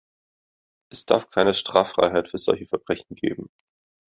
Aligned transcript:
Es 0.91 1.05
darf 1.05 1.29
keine 1.29 1.53
Straffreiheit 1.53 2.27
für 2.27 2.39
solche 2.39 2.65
Verbrechen 2.65 3.13
geben. 3.15 3.51